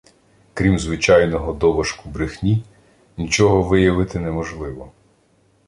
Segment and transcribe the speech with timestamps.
[0.53, 2.63] Крім звичайного «доважку брехні»,
[3.17, 4.91] нічого виявити неможливо